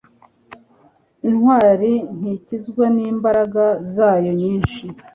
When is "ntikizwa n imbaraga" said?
2.17-3.63